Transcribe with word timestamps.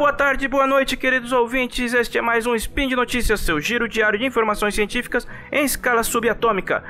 boa 0.00 0.14
tarde, 0.14 0.48
boa 0.48 0.66
noite, 0.66 0.96
queridos 0.96 1.30
ouvintes. 1.30 1.92
Este 1.92 2.16
é 2.16 2.22
mais 2.22 2.46
um 2.46 2.54
Spin 2.54 2.88
de 2.88 2.96
Notícias, 2.96 3.40
seu 3.40 3.60
giro 3.60 3.86
diário 3.86 4.18
de 4.18 4.24
informações 4.24 4.74
científicas 4.74 5.28
em 5.52 5.62
escala 5.62 6.02
subatômica. 6.02 6.82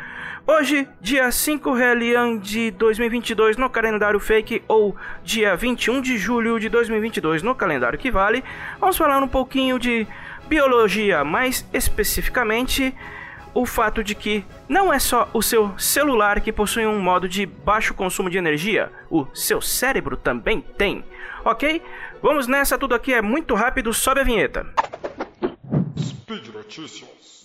Hoje, 0.47 0.87
dia 1.01 1.29
5 1.29 1.73
Relian 1.73 2.39
de 2.39 2.71
2022 2.71 3.57
no 3.57 3.69
calendário 3.69 4.21
fake 4.21 4.63
ou 4.69 4.95
dia 5.25 5.57
21 5.57 6.01
de 6.01 6.17
julho 6.17 6.61
de 6.61 6.69
2022 6.69 7.43
no 7.43 7.53
calendário 7.53 7.99
que 7.99 8.13
vale, 8.13 8.45
vamos 8.79 8.97
falar 8.97 9.21
um 9.21 9.27
pouquinho 9.27 9.77
de 9.77 10.07
biologia, 10.49 11.25
mais 11.25 11.67
especificamente 11.73 12.95
o 13.53 13.67
fato 13.67 14.05
de 14.05 14.15
que 14.15 14.45
não 14.69 14.93
é 14.93 15.01
só 15.01 15.29
o 15.33 15.43
seu 15.43 15.77
celular 15.77 16.41
que 16.41 16.53
possui 16.53 16.87
um 16.87 17.01
modo 17.01 17.29
de 17.29 17.45
baixo 17.45 17.93
consumo 17.93 18.31
de 18.31 18.39
energia, 18.39 18.93
o 19.11 19.27
seu 19.35 19.61
cérebro 19.61 20.17
também 20.17 20.61
tem. 20.61 21.05
Ok? 21.45 21.83
Vamos 22.23 22.47
nessa, 22.47 22.77
tudo 22.77 22.95
aqui 22.95 23.15
é 23.15 23.23
muito 23.23 23.55
rápido, 23.55 23.95
sobe 23.95 24.21
a 24.21 24.25
vinheta. 24.25 24.67
Speed 25.99 26.49
Notícias. 26.49 27.45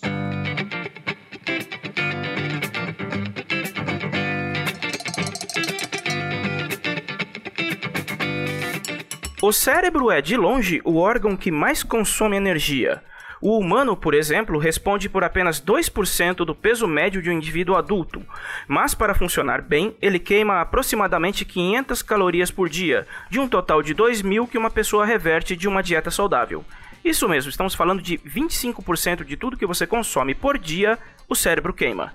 O 9.42 9.52
cérebro 9.52 10.10
é, 10.10 10.20
de 10.20 10.36
longe, 10.36 10.82
o 10.84 10.98
órgão 10.98 11.36
que 11.36 11.50
mais 11.50 11.82
consome 11.82 12.36
energia. 12.36 13.02
O 13.40 13.58
humano, 13.58 13.96
por 13.96 14.14
exemplo, 14.14 14.58
responde 14.58 15.08
por 15.08 15.22
apenas 15.22 15.60
2% 15.60 16.36
do 16.36 16.54
peso 16.54 16.86
médio 16.86 17.20
de 17.20 17.28
um 17.28 17.34
indivíduo 17.34 17.76
adulto, 17.76 18.22
mas 18.66 18.94
para 18.94 19.14
funcionar 19.14 19.60
bem, 19.60 19.94
ele 20.00 20.18
queima 20.18 20.60
aproximadamente 20.60 21.44
500 21.44 22.02
calorias 22.02 22.50
por 22.50 22.68
dia, 22.68 23.06
de 23.28 23.38
um 23.38 23.46
total 23.46 23.82
de 23.82 23.94
2.000 23.94 24.48
que 24.48 24.56
uma 24.56 24.70
pessoa 24.70 25.04
reverte 25.04 25.54
de 25.54 25.68
uma 25.68 25.82
dieta 25.82 26.10
saudável. 26.10 26.64
Isso 27.04 27.28
mesmo, 27.28 27.50
estamos 27.50 27.74
falando 27.74 28.02
de 28.02 28.18
25% 28.18 29.22
de 29.22 29.36
tudo 29.36 29.56
que 29.56 29.66
você 29.66 29.86
consome 29.86 30.34
por 30.34 30.58
dia, 30.58 30.98
o 31.28 31.34
cérebro 31.34 31.74
queima. 31.74 32.12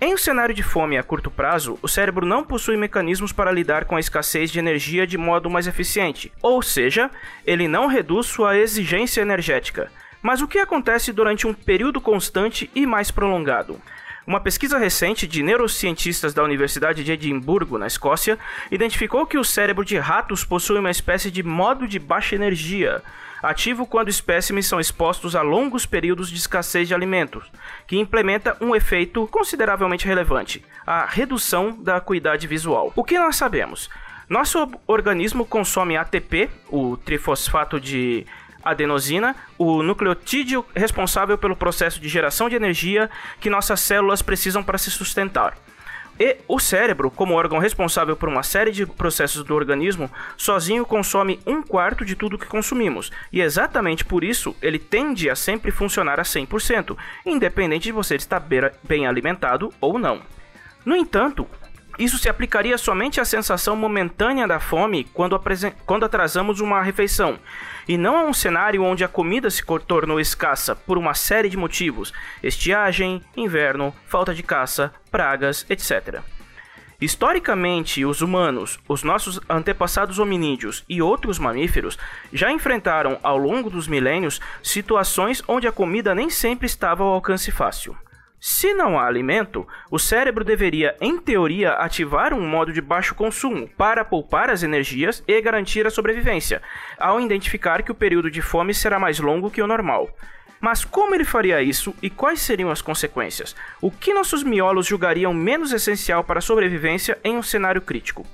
Em 0.00 0.14
um 0.14 0.18
cenário 0.18 0.54
de 0.54 0.62
fome 0.62 0.98
a 0.98 1.02
curto 1.02 1.30
prazo, 1.30 1.78
o 1.80 1.86
cérebro 1.86 2.26
não 2.26 2.42
possui 2.42 2.76
mecanismos 2.76 3.32
para 3.32 3.52
lidar 3.52 3.84
com 3.84 3.94
a 3.94 4.00
escassez 4.00 4.50
de 4.50 4.58
energia 4.58 5.06
de 5.06 5.16
modo 5.16 5.50
mais 5.50 5.66
eficiente, 5.66 6.32
ou 6.42 6.60
seja, 6.60 7.10
ele 7.46 7.68
não 7.68 7.86
reduz 7.86 8.26
sua 8.26 8.56
exigência 8.56 9.20
energética. 9.20 9.90
Mas 10.22 10.40
o 10.40 10.46
que 10.46 10.60
acontece 10.60 11.12
durante 11.12 11.46
um 11.48 11.52
período 11.52 12.00
constante 12.00 12.70
e 12.74 12.86
mais 12.86 13.10
prolongado? 13.10 13.80
Uma 14.24 14.38
pesquisa 14.38 14.78
recente 14.78 15.26
de 15.26 15.42
neurocientistas 15.42 16.32
da 16.32 16.44
Universidade 16.44 17.02
de 17.02 17.10
Edimburgo, 17.10 17.76
na 17.76 17.88
Escócia, 17.88 18.38
identificou 18.70 19.26
que 19.26 19.36
o 19.36 19.42
cérebro 19.42 19.84
de 19.84 19.98
ratos 19.98 20.44
possui 20.44 20.78
uma 20.78 20.92
espécie 20.92 21.28
de 21.28 21.42
modo 21.42 21.88
de 21.88 21.98
baixa 21.98 22.36
energia, 22.36 23.02
ativo 23.42 23.84
quando 23.84 24.10
espécimes 24.10 24.66
são 24.66 24.78
expostos 24.78 25.34
a 25.34 25.42
longos 25.42 25.84
períodos 25.84 26.30
de 26.30 26.36
escassez 26.36 26.86
de 26.86 26.94
alimentos, 26.94 27.50
que 27.88 27.98
implementa 27.98 28.56
um 28.60 28.76
efeito 28.76 29.26
consideravelmente 29.26 30.06
relevante: 30.06 30.64
a 30.86 31.04
redução 31.04 31.76
da 31.82 31.96
acuidade 31.96 32.46
visual. 32.46 32.92
O 32.94 33.02
que 33.02 33.18
nós 33.18 33.34
sabemos? 33.34 33.90
Nosso 34.28 34.70
organismo 34.86 35.44
consome 35.44 35.96
ATP, 35.96 36.48
o 36.70 36.96
trifosfato 36.96 37.80
de 37.80 38.24
adenosina, 38.62 39.34
o 39.58 39.82
nucleotídeo 39.82 40.64
responsável 40.74 41.36
pelo 41.36 41.56
processo 41.56 42.00
de 42.00 42.08
geração 42.08 42.48
de 42.48 42.56
energia 42.56 43.10
que 43.40 43.50
nossas 43.50 43.80
células 43.80 44.22
precisam 44.22 44.62
para 44.62 44.78
se 44.78 44.90
sustentar. 44.90 45.56
E 46.20 46.36
o 46.46 46.58
cérebro, 46.58 47.10
como 47.10 47.34
órgão 47.34 47.58
responsável 47.58 48.14
por 48.14 48.28
uma 48.28 48.42
série 48.42 48.70
de 48.70 48.84
processos 48.86 49.42
do 49.42 49.54
organismo, 49.54 50.10
sozinho 50.36 50.84
consome 50.84 51.40
um 51.46 51.62
quarto 51.62 52.04
de 52.04 52.14
tudo 52.14 52.38
que 52.38 52.46
consumimos, 52.46 53.10
e 53.32 53.40
exatamente 53.40 54.04
por 54.04 54.22
isso 54.22 54.54
ele 54.60 54.78
tende 54.78 55.30
a 55.30 55.34
sempre 55.34 55.70
funcionar 55.70 56.20
a 56.20 56.22
100%, 56.22 56.96
independente 57.24 57.84
de 57.84 57.92
você 57.92 58.16
estar 58.16 58.44
bem 58.84 59.06
alimentado 59.06 59.72
ou 59.80 59.98
não. 59.98 60.20
No 60.84 60.94
entanto, 60.94 61.46
isso 61.98 62.18
se 62.18 62.28
aplicaria 62.28 62.78
somente 62.78 63.20
à 63.20 63.24
sensação 63.24 63.76
momentânea 63.76 64.46
da 64.46 64.58
fome 64.58 65.04
quando, 65.12 65.40
quando 65.84 66.04
atrasamos 66.04 66.60
uma 66.60 66.82
refeição, 66.82 67.38
e 67.86 67.98
não 67.98 68.16
a 68.16 68.24
um 68.24 68.32
cenário 68.32 68.82
onde 68.82 69.04
a 69.04 69.08
comida 69.08 69.50
se 69.50 69.62
tornou 69.86 70.20
escassa 70.20 70.74
por 70.74 70.96
uma 70.96 71.14
série 71.14 71.48
de 71.48 71.56
motivos: 71.56 72.12
estiagem, 72.42 73.22
inverno, 73.36 73.94
falta 74.06 74.34
de 74.34 74.42
caça, 74.42 74.92
pragas, 75.10 75.66
etc. 75.68 76.20
Historicamente, 77.00 78.04
os 78.04 78.20
humanos, 78.20 78.78
os 78.88 79.02
nossos 79.02 79.40
antepassados 79.50 80.20
hominídeos 80.20 80.84
e 80.88 81.02
outros 81.02 81.36
mamíferos 81.36 81.98
já 82.32 82.52
enfrentaram 82.52 83.18
ao 83.24 83.36
longo 83.36 83.68
dos 83.68 83.88
milênios 83.88 84.40
situações 84.62 85.42
onde 85.48 85.66
a 85.66 85.72
comida 85.72 86.14
nem 86.14 86.30
sempre 86.30 86.66
estava 86.66 87.02
ao 87.02 87.10
alcance 87.10 87.50
fácil. 87.50 87.96
Se 88.44 88.74
não 88.74 88.98
há 88.98 89.06
alimento, 89.06 89.64
o 89.88 90.00
cérebro 90.00 90.42
deveria, 90.42 90.96
em 91.00 91.16
teoria, 91.16 91.74
ativar 91.74 92.34
um 92.34 92.44
modo 92.44 92.72
de 92.72 92.80
baixo 92.80 93.14
consumo 93.14 93.68
para 93.78 94.04
poupar 94.04 94.50
as 94.50 94.64
energias 94.64 95.22
e 95.28 95.40
garantir 95.40 95.86
a 95.86 95.90
sobrevivência, 95.90 96.60
ao 96.98 97.20
identificar 97.20 97.84
que 97.84 97.92
o 97.92 97.94
período 97.94 98.28
de 98.28 98.42
fome 98.42 98.74
será 98.74 98.98
mais 98.98 99.20
longo 99.20 99.48
que 99.48 99.62
o 99.62 99.66
normal. 99.68 100.10
Mas 100.60 100.84
como 100.84 101.14
ele 101.14 101.24
faria 101.24 101.62
isso 101.62 101.94
e 102.02 102.10
quais 102.10 102.40
seriam 102.40 102.68
as 102.68 102.82
consequências? 102.82 103.54
O 103.80 103.92
que 103.92 104.12
nossos 104.12 104.42
miolos 104.42 104.88
julgariam 104.88 105.32
menos 105.32 105.72
essencial 105.72 106.24
para 106.24 106.40
a 106.40 106.42
sobrevivência 106.42 107.16
em 107.22 107.36
um 107.36 107.44
cenário 107.44 107.80
crítico? 107.80 108.26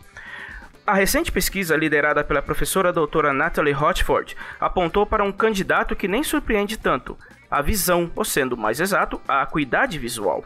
A 0.86 0.94
recente 0.94 1.30
pesquisa, 1.30 1.76
liderada 1.76 2.24
pela 2.24 2.40
professora 2.40 2.94
doutora 2.94 3.34
Natalie 3.34 3.74
Hotford, 3.74 4.34
apontou 4.58 5.04
para 5.04 5.22
um 5.22 5.30
candidato 5.30 5.94
que 5.94 6.08
nem 6.08 6.22
surpreende 6.22 6.78
tanto: 6.78 7.14
a 7.50 7.62
visão, 7.62 8.10
ou 8.14 8.24
sendo 8.24 8.56
mais 8.56 8.80
exato, 8.80 9.20
a 9.26 9.42
acuidade 9.42 9.98
visual. 9.98 10.44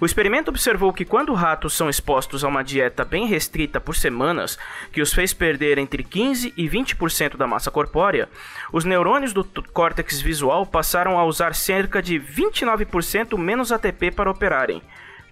O 0.00 0.06
experimento 0.06 0.50
observou 0.50 0.92
que 0.92 1.04
quando 1.04 1.34
ratos 1.34 1.74
são 1.74 1.90
expostos 1.90 2.42
a 2.42 2.48
uma 2.48 2.64
dieta 2.64 3.04
bem 3.04 3.26
restrita 3.26 3.78
por 3.78 3.94
semanas, 3.94 4.58
que 4.90 5.02
os 5.02 5.12
fez 5.12 5.34
perder 5.34 5.76
entre 5.76 6.02
15 6.02 6.54
e 6.56 6.68
20% 6.68 7.36
da 7.36 7.46
massa 7.46 7.70
corpórea, 7.70 8.28
os 8.72 8.84
neurônios 8.84 9.34
do 9.34 9.44
córtex 9.44 10.20
visual 10.22 10.64
passaram 10.64 11.18
a 11.18 11.24
usar 11.24 11.54
cerca 11.54 12.00
de 12.00 12.18
29% 12.18 13.36
menos 13.36 13.70
ATP 13.70 14.10
para 14.10 14.30
operarem. 14.30 14.82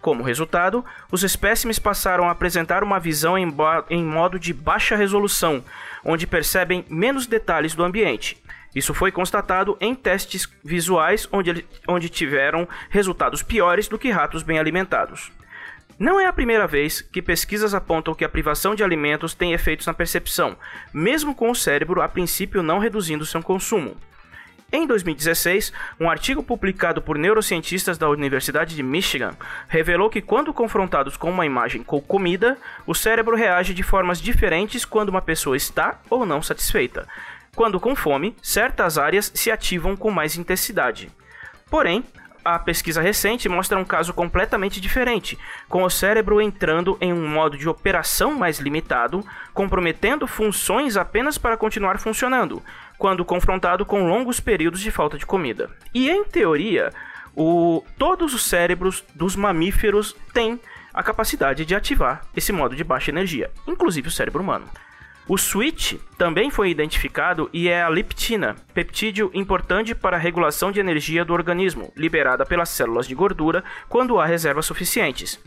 Como 0.00 0.22
resultado, 0.22 0.84
os 1.10 1.24
espécimes 1.24 1.78
passaram 1.78 2.28
a 2.28 2.30
apresentar 2.30 2.84
uma 2.84 3.00
visão 3.00 3.36
em, 3.36 3.52
em 3.90 4.04
modo 4.04 4.38
de 4.38 4.52
baixa 4.52 4.94
resolução, 4.94 5.64
onde 6.04 6.26
percebem 6.26 6.84
menos 6.88 7.26
detalhes 7.26 7.74
do 7.74 7.82
ambiente. 7.82 8.40
Isso 8.74 8.92
foi 8.94 9.10
constatado 9.10 9.76
em 9.80 9.94
testes 9.94 10.48
visuais 10.64 11.28
onde, 11.32 11.66
onde 11.86 12.08
tiveram 12.08 12.68
resultados 12.90 13.42
piores 13.42 13.88
do 13.88 13.98
que 13.98 14.10
ratos 14.10 14.42
bem 14.42 14.58
alimentados. 14.58 15.32
Não 15.98 16.20
é 16.20 16.26
a 16.26 16.32
primeira 16.32 16.66
vez 16.66 17.00
que 17.00 17.20
pesquisas 17.20 17.74
apontam 17.74 18.14
que 18.14 18.24
a 18.24 18.28
privação 18.28 18.74
de 18.74 18.84
alimentos 18.84 19.34
tem 19.34 19.52
efeitos 19.52 19.86
na 19.86 19.92
percepção, 19.92 20.56
mesmo 20.94 21.34
com 21.34 21.50
o 21.50 21.54
cérebro 21.56 22.00
a 22.00 22.08
princípio 22.08 22.62
não 22.62 22.78
reduzindo 22.78 23.26
seu 23.26 23.42
consumo. 23.42 23.96
Em 24.70 24.86
2016, 24.86 25.72
um 25.98 26.10
artigo 26.10 26.42
publicado 26.42 27.00
por 27.00 27.16
neurocientistas 27.16 27.96
da 27.96 28.08
Universidade 28.08 28.76
de 28.76 28.82
Michigan 28.82 29.34
revelou 29.66 30.10
que, 30.10 30.20
quando 30.20 30.52
confrontados 30.52 31.16
com 31.16 31.30
uma 31.30 31.46
imagem 31.46 31.82
com 31.82 32.00
comida, 32.02 32.58
o 32.86 32.94
cérebro 32.94 33.34
reage 33.34 33.72
de 33.72 33.82
formas 33.82 34.20
diferentes 34.20 34.84
quando 34.84 35.08
uma 35.08 35.22
pessoa 35.22 35.56
está 35.56 35.98
ou 36.10 36.26
não 36.26 36.42
satisfeita, 36.42 37.08
quando 37.54 37.80
com 37.80 37.94
fome, 37.96 38.36
certas 38.42 38.98
áreas 38.98 39.30
se 39.34 39.50
ativam 39.50 39.96
com 39.96 40.10
mais 40.10 40.36
intensidade. 40.36 41.10
Porém, 41.70 42.04
a 42.44 42.58
pesquisa 42.58 43.02
recente 43.02 43.48
mostra 43.48 43.78
um 43.78 43.84
caso 43.84 44.14
completamente 44.14 44.80
diferente, 44.80 45.38
com 45.68 45.82
o 45.82 45.90
cérebro 45.90 46.40
entrando 46.40 46.96
em 47.00 47.12
um 47.12 47.28
modo 47.28 47.58
de 47.58 47.68
operação 47.68 48.32
mais 48.32 48.58
limitado, 48.58 49.24
comprometendo 49.52 50.26
funções 50.26 50.96
apenas 50.96 51.36
para 51.36 51.56
continuar 51.56 51.98
funcionando, 51.98 52.62
quando 52.96 53.24
confrontado 53.24 53.84
com 53.84 54.06
longos 54.08 54.40
períodos 54.40 54.80
de 54.80 54.90
falta 54.90 55.18
de 55.18 55.26
comida. 55.26 55.70
E 55.92 56.08
em 56.08 56.24
teoria, 56.24 56.90
o, 57.36 57.84
todos 57.98 58.32
os 58.32 58.44
cérebros 58.44 59.04
dos 59.14 59.36
mamíferos 59.36 60.16
têm 60.32 60.58
a 60.94 61.02
capacidade 61.02 61.64
de 61.64 61.74
ativar 61.74 62.22
esse 62.34 62.52
modo 62.52 62.74
de 62.74 62.82
baixa 62.82 63.10
energia, 63.10 63.50
inclusive 63.66 64.08
o 64.08 64.12
cérebro 64.12 64.42
humano. 64.42 64.66
O 65.28 65.36
switch 65.36 65.96
também 66.16 66.50
foi 66.50 66.70
identificado 66.70 67.50
e 67.52 67.68
é 67.68 67.82
a 67.82 67.88
leptina, 67.88 68.56
peptídeo 68.72 69.30
importante 69.34 69.94
para 69.94 70.16
a 70.16 70.18
regulação 70.18 70.72
de 70.72 70.80
energia 70.80 71.22
do 71.22 71.34
organismo, 71.34 71.92
liberada 71.94 72.46
pelas 72.46 72.70
células 72.70 73.06
de 73.06 73.14
gordura 73.14 73.62
quando 73.90 74.18
há 74.18 74.24
reservas 74.24 74.64
suficientes. 74.64 75.38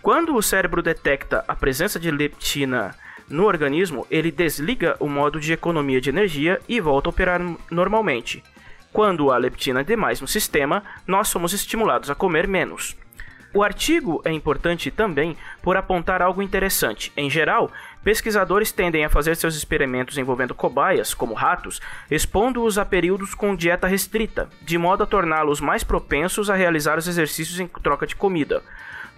Quando 0.00 0.34
o 0.34 0.42
cérebro 0.42 0.80
detecta 0.80 1.44
a 1.46 1.54
presença 1.54 2.00
de 2.00 2.10
leptina 2.10 2.94
no 3.28 3.44
organismo, 3.44 4.06
ele 4.10 4.30
desliga 4.30 4.96
o 4.98 5.06
modo 5.06 5.38
de 5.38 5.52
economia 5.52 6.00
de 6.00 6.08
energia 6.08 6.58
e 6.66 6.80
volta 6.80 7.10
a 7.10 7.12
operar 7.12 7.42
normalmente. 7.70 8.42
Quando 8.90 9.30
há 9.30 9.36
leptina 9.36 9.84
demais 9.84 10.22
no 10.22 10.26
sistema, 10.26 10.82
nós 11.06 11.28
somos 11.28 11.52
estimulados 11.52 12.08
a 12.08 12.14
comer 12.14 12.48
menos. 12.48 12.96
O 13.52 13.64
artigo 13.64 14.22
é 14.24 14.30
importante 14.30 14.92
também 14.92 15.36
por 15.60 15.76
apontar 15.76 16.22
algo 16.22 16.40
interessante. 16.40 17.12
Em 17.16 17.28
geral, 17.28 17.70
pesquisadores 18.02 18.72
tendem 18.72 19.04
a 19.04 19.08
fazer 19.08 19.36
seus 19.36 19.54
experimentos 19.54 20.18
envolvendo 20.18 20.54
cobaias, 20.54 21.14
como 21.14 21.34
ratos, 21.34 21.80
expondo-os 22.10 22.78
a 22.78 22.84
períodos 22.84 23.34
com 23.34 23.54
dieta 23.54 23.86
restrita, 23.86 24.48
de 24.62 24.78
modo 24.78 25.02
a 25.02 25.06
torná-los 25.06 25.60
mais 25.60 25.84
propensos 25.84 26.50
a 26.50 26.54
realizar 26.54 26.98
os 26.98 27.06
exercícios 27.06 27.60
em 27.60 27.66
troca 27.66 28.06
de 28.06 28.16
comida. 28.16 28.62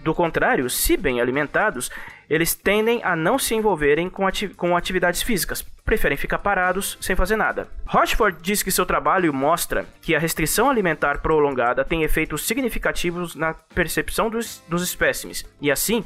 Do 0.03 0.13
contrário, 0.13 0.69
se 0.69 0.97
bem 0.97 1.21
alimentados, 1.21 1.89
eles 2.29 2.53
tendem 2.53 3.01
a 3.05 3.15
não 3.15 3.39
se 3.39 3.55
envolverem 3.55 4.09
com, 4.09 4.27
ati 4.27 4.49
com 4.49 4.75
atividades 4.75 5.21
físicas, 5.21 5.61
preferem 5.85 6.17
ficar 6.17 6.39
parados 6.39 6.97
sem 6.99 7.15
fazer 7.15 7.37
nada. 7.37 7.69
Rochford 7.85 8.37
diz 8.41 8.61
que 8.61 8.71
seu 8.71 8.85
trabalho 8.85 9.33
mostra 9.33 9.85
que 10.01 10.13
a 10.13 10.19
restrição 10.19 10.69
alimentar 10.69 11.19
prolongada 11.19 11.85
tem 11.85 12.03
efeitos 12.03 12.45
significativos 12.45 13.33
na 13.33 13.53
percepção 13.53 14.29
dos, 14.29 14.61
dos 14.67 14.83
espécimes, 14.83 15.45
e 15.61 15.71
assim, 15.71 16.03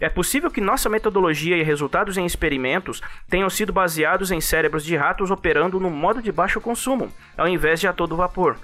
é 0.00 0.08
possível 0.08 0.50
que 0.50 0.60
nossa 0.60 0.88
metodologia 0.88 1.56
e 1.56 1.62
resultados 1.62 2.16
em 2.16 2.26
experimentos 2.26 3.02
tenham 3.28 3.48
sido 3.48 3.72
baseados 3.72 4.30
em 4.30 4.40
cérebros 4.40 4.84
de 4.84 4.96
ratos 4.96 5.30
operando 5.30 5.80
no 5.80 5.90
modo 5.90 6.20
de 6.20 6.30
baixo 6.30 6.60
consumo, 6.60 7.12
ao 7.36 7.48
invés 7.48 7.80
de 7.80 7.88
a 7.88 7.92
todo 7.92 8.16
vapor. 8.16 8.56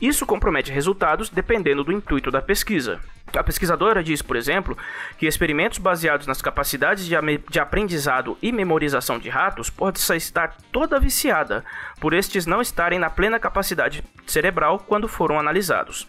Isso 0.00 0.26
compromete 0.26 0.70
resultados 0.70 1.30
dependendo 1.30 1.82
do 1.82 1.92
intuito 1.92 2.30
da 2.30 2.42
pesquisa. 2.42 3.00
A 3.34 3.42
pesquisadora 3.42 4.04
diz, 4.04 4.20
por 4.20 4.36
exemplo, 4.36 4.76
que 5.16 5.26
experimentos 5.26 5.78
baseados 5.78 6.26
nas 6.26 6.42
capacidades 6.42 7.06
de, 7.06 7.14
de, 7.48 7.58
aprendizado 7.58 8.36
e 8.42 8.52
memorização 8.52 9.18
de 9.18 9.30
ratos 9.30 9.70
podem 9.70 10.00
estar 10.16 10.54
toda 10.70 11.00
viciada, 11.00 11.64
por 11.98 12.12
estes 12.12 12.44
não 12.44 12.60
estarem 12.60 12.98
na 12.98 13.08
plena 13.08 13.40
capacidade 13.40 14.04
cerebral 14.26 14.78
quando 14.78 15.08
foram 15.08 15.40
analisados. 15.40 16.06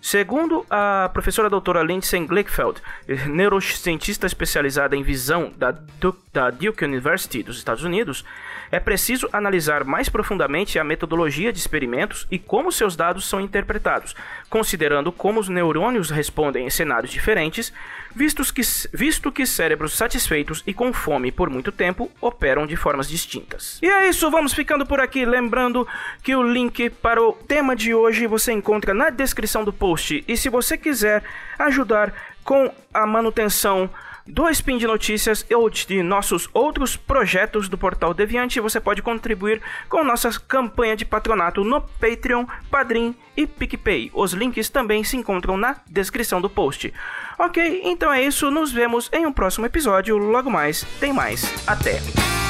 Segundo 0.00 0.64
a 0.70 1.10
professora 1.12 1.50
doutora 1.50 1.82
Lindsay 1.82 2.26
Glickfeld, 2.26 2.80
neurocientista 3.26 4.26
especializada 4.26 4.96
em 4.96 5.02
visão 5.02 5.52
da 5.56 5.72
Duke, 5.72 6.20
da 6.32 6.48
Duke 6.50 6.84
University 6.84 7.42
dos 7.42 7.58
Estados 7.58 7.84
Unidos, 7.84 8.24
é 8.70 8.78
preciso 8.78 9.28
analisar 9.32 9.84
mais 9.84 10.08
profundamente 10.08 10.78
a 10.78 10.84
metodologia 10.84 11.52
de 11.52 11.58
experimentos 11.58 12.26
e 12.30 12.38
como 12.38 12.70
seus 12.70 12.94
dados 12.94 13.28
são 13.28 13.40
interpretados, 13.40 14.14
considerando 14.48 15.10
como 15.10 15.40
os 15.40 15.48
neurônios 15.48 16.08
respondem 16.08 16.66
em 16.66 16.70
cenários 16.70 17.10
diferentes, 17.10 17.72
vistos 18.14 18.50
que, 18.50 18.62
visto 18.92 19.32
que 19.32 19.44
cérebros 19.44 19.94
satisfeitos 19.94 20.62
e 20.66 20.72
com 20.72 20.92
fome 20.92 21.32
por 21.32 21.50
muito 21.50 21.72
tempo 21.72 22.10
operam 22.20 22.66
de 22.66 22.76
formas 22.76 23.08
distintas. 23.08 23.78
E 23.82 23.86
é 23.86 24.08
isso, 24.08 24.30
vamos 24.30 24.52
ficando 24.52 24.86
por 24.86 25.00
aqui. 25.00 25.24
Lembrando 25.24 25.86
que 26.22 26.34
o 26.34 26.42
link 26.42 26.90
para 26.90 27.22
o 27.22 27.32
tema 27.32 27.74
de 27.74 27.92
hoje 27.92 28.26
você 28.26 28.52
encontra 28.52 28.94
na 28.94 29.10
descrição 29.10 29.64
do 29.64 29.72
post. 29.90 30.24
E 30.26 30.36
se 30.36 30.48
você 30.48 30.78
quiser 30.78 31.22
ajudar 31.58 32.12
com 32.44 32.72
a 32.94 33.06
manutenção 33.06 33.90
do 34.26 34.48
Spin 34.50 34.78
de 34.78 34.86
Notícias 34.86 35.44
ou 35.50 35.68
de 35.68 36.02
nossos 36.02 36.48
outros 36.52 36.96
projetos 36.96 37.68
do 37.68 37.76
Portal 37.76 38.14
Deviante, 38.14 38.60
você 38.60 38.80
pode 38.80 39.02
contribuir 39.02 39.60
com 39.88 40.04
nossa 40.04 40.30
campanha 40.38 40.94
de 40.94 41.04
patronato 41.04 41.64
no 41.64 41.80
Patreon, 41.80 42.46
Padrim 42.70 43.16
e 43.36 43.46
PicPay. 43.46 44.10
Os 44.14 44.32
links 44.32 44.68
também 44.68 45.02
se 45.02 45.16
encontram 45.16 45.56
na 45.56 45.76
descrição 45.88 46.40
do 46.40 46.48
post. 46.48 46.92
Ok, 47.38 47.82
então 47.84 48.12
é 48.12 48.22
isso, 48.22 48.50
nos 48.50 48.70
vemos 48.70 49.10
em 49.12 49.26
um 49.26 49.32
próximo 49.32 49.66
episódio. 49.66 50.16
Logo 50.16 50.50
mais, 50.50 50.84
tem 51.00 51.12
mais. 51.12 51.52
Até! 51.66 52.49